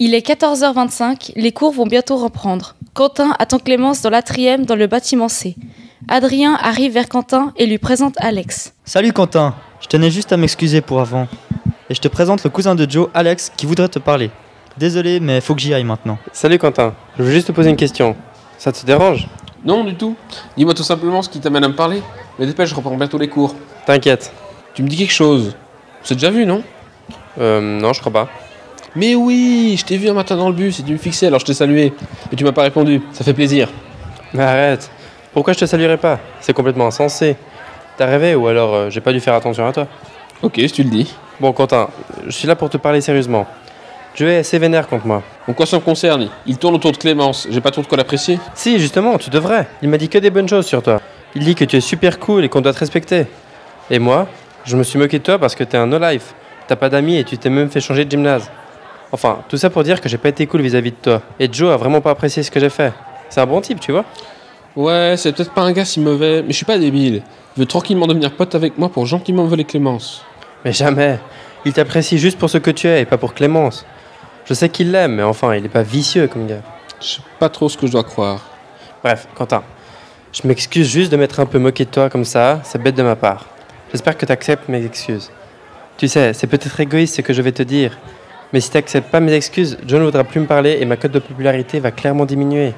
[0.00, 2.76] Il est 14h25, les cours vont bientôt reprendre.
[2.94, 5.56] Quentin attend Clémence dans l'atrium dans le bâtiment C.
[6.06, 8.74] Adrien arrive vers Quentin et lui présente Alex.
[8.84, 11.26] Salut Quentin, je tenais juste à m'excuser pour avant.
[11.90, 14.30] Et je te présente le cousin de Joe, Alex, qui voudrait te parler.
[14.76, 16.18] Désolé, mais faut que j'y aille maintenant.
[16.32, 18.14] Salut Quentin, je veux juste te poser une question.
[18.56, 19.26] Ça te dérange?
[19.64, 20.14] Non, du tout.
[20.56, 22.04] Dis-moi tout simplement ce qui t'amène à me parler.
[22.38, 23.56] Mais dépêche, je reprends bientôt les cours.
[23.84, 24.32] T'inquiète.
[24.74, 25.56] Tu me dis quelque chose.
[26.04, 26.62] C'est déjà vu, non?
[27.40, 28.28] Euh, non, je crois pas.
[28.98, 31.38] Mais oui, je t'ai vu un matin dans le bus et tu me fixais, alors
[31.38, 31.92] je t'ai salué.
[32.32, 33.00] Mais tu m'as pas répondu.
[33.12, 33.70] Ça fait plaisir.
[34.34, 34.90] Mais arrête.
[35.32, 36.18] Pourquoi je te saluerais pas?
[36.40, 37.36] C'est complètement insensé.
[37.96, 39.86] T'as rêvé ou alors euh, j'ai pas dû faire attention à toi?
[40.42, 41.14] Ok, si tu le dis.
[41.38, 41.90] Bon, Quentin,
[42.26, 43.46] je suis là pour te parler sérieusement.
[44.16, 45.22] Joe est assez vénère contre moi.
[45.46, 46.28] En quoi ça me concerne?
[46.44, 47.46] Il tourne autour de Clémence.
[47.48, 48.40] J'ai pas trop de quoi l'apprécier.
[48.56, 49.68] Si, justement, tu devrais.
[49.80, 51.00] Il m'a dit que des bonnes choses sur toi.
[51.36, 53.26] Il dit que tu es super cool et qu'on doit te respecter.
[53.90, 54.26] Et moi,
[54.64, 56.34] je me suis moqué de toi parce que t'es un no-life.
[56.66, 58.50] T'as pas d'amis et tu t'es même fait changer de gymnase.
[59.12, 61.22] Enfin, tout ça pour dire que j'ai pas été cool vis-à-vis de toi.
[61.40, 62.92] Et Joe a vraiment pas apprécié ce que j'ai fait.
[63.30, 64.04] C'est un bon type, tu vois
[64.76, 67.22] Ouais, c'est peut-être pas un gars si mauvais, mais je suis pas débile.
[67.56, 70.24] Il veut tranquillement devenir pote avec moi pour gentiment me voler Clémence.
[70.64, 71.18] Mais jamais.
[71.64, 73.84] Il t'apprécie juste pour ce que tu es et pas pour Clémence.
[74.44, 76.62] Je sais qu'il l'aime, mais enfin, il est pas vicieux comme gars.
[77.00, 78.40] Je sais pas trop ce que je dois croire.
[79.02, 79.62] Bref, Quentin,
[80.32, 83.02] je m'excuse juste de m'être un peu moqué de toi comme ça, c'est bête de
[83.02, 83.46] ma part.
[83.90, 85.30] J'espère que tu acceptes mes excuses.
[85.96, 87.98] Tu sais, c'est peut-être égoïste ce que je vais te dire,
[88.52, 90.96] mais si tu n'acceptes pas mes excuses, John ne voudra plus me parler et ma
[90.96, 92.72] cote de popularité va clairement diminuer.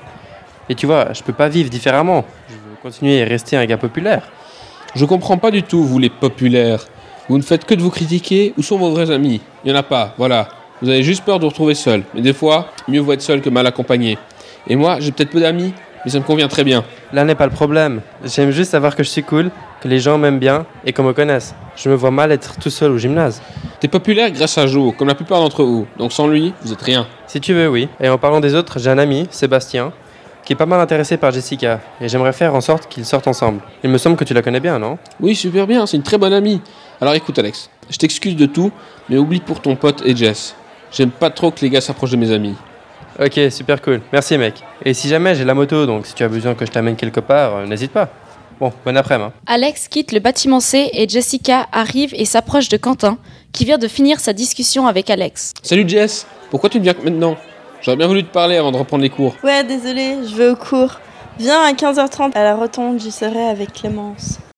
[0.69, 2.25] Et tu vois, je peux pas vivre différemment.
[2.49, 4.29] Je veux continuer et rester un gars populaire.
[4.95, 6.87] Je comprends pas du tout, vous les populaires.
[7.29, 8.55] Vous ne faites que de vous critiquer.
[8.59, 10.49] Où sont vos vrais amis Il y en a pas, voilà.
[10.83, 12.03] Vous avez juste peur de vous retrouver seul.
[12.15, 14.19] Mais des fois, mieux vaut être seul que mal accompagné.
[14.67, 15.73] Et moi, j'ai peut-être peu d'amis,
[16.05, 16.85] mais ça me convient très bien.
[17.13, 18.01] Là n'est pas le problème.
[18.25, 21.13] J'aime juste savoir que je suis cool, que les gens m'aiment bien et qu'on me
[21.13, 21.55] connaisse.
[21.77, 23.43] Je me vois mal être tout seul au gymnase.
[23.81, 25.87] T'es populaire grâce à Joe, comme la plupart d'entre vous.
[25.99, 27.07] Donc sans lui, vous êtes rien.
[27.27, 27.89] Si tu veux, oui.
[28.01, 29.93] Et en parlant des autres, j'ai un ami, Sébastien,
[30.45, 31.81] qui est pas mal intéressé par Jessica.
[32.01, 33.61] Et j'aimerais faire en sorte qu'ils sortent ensemble.
[33.85, 34.99] Il me semble que tu la connais bien, non?
[35.21, 36.61] Oui, super bien, c'est une très bonne amie.
[37.01, 38.71] Alors écoute Alex, je t'excuse de tout,
[39.09, 40.55] mais oublie pour ton pote et Jess.
[40.93, 42.57] J'aime pas trop que les gars s'approchent de mes amis.
[43.23, 44.01] Ok, super cool.
[44.13, 44.55] Merci mec.
[44.85, 47.21] Et si jamais j'ai la moto, donc si tu as besoin que je t'amène quelque
[47.21, 48.09] part, euh, n'hésite pas.
[48.59, 49.31] Bon, bon après-midi.
[49.37, 49.41] hein.
[49.47, 53.19] Alex quitte le bâtiment C et Jessica arrive et s'approche de Quentin,
[53.53, 55.53] qui vient de finir sa discussion avec Alex.
[55.63, 57.37] Salut Jess, pourquoi tu ne viens que maintenant?
[57.83, 59.35] J'aurais bien voulu te parler avant de reprendre les cours.
[59.45, 60.99] Ouais, désolé, je vais au cours.
[61.39, 64.41] Viens à 15h30 à la rotonde, j'y serai avec Clémence.